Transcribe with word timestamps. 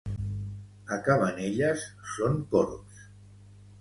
A 0.95 0.97
Cabanelles 1.09 1.85
són 2.15 2.41
corbs. 2.55 3.05